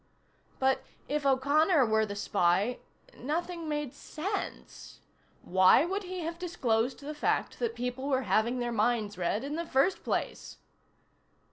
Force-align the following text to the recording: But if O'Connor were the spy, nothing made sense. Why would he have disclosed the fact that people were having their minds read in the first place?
But 0.57 0.83
if 1.07 1.27
O'Connor 1.27 1.85
were 1.85 2.07
the 2.07 2.15
spy, 2.15 2.79
nothing 3.15 3.69
made 3.69 3.93
sense. 3.93 4.99
Why 5.43 5.85
would 5.85 6.01
he 6.01 6.21
have 6.21 6.39
disclosed 6.39 7.01
the 7.01 7.13
fact 7.13 7.59
that 7.59 7.75
people 7.75 8.07
were 8.07 8.23
having 8.23 8.57
their 8.57 8.71
minds 8.71 9.19
read 9.19 9.43
in 9.43 9.53
the 9.53 9.63
first 9.67 10.03
place? 10.03 10.57